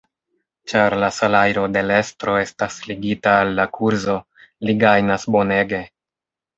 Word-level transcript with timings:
Ĉar 0.71 0.95
la 1.03 1.09
salajro 1.17 1.65
de 1.75 1.83
l’ 1.91 1.95
estro 1.99 2.39
estas 2.47 2.79
ligita 2.89 3.37
al 3.45 3.55
la 3.63 3.69
kurzo, 3.79 4.19
li 4.67 4.79
gajnas 4.87 5.33
bonege. 5.39 5.89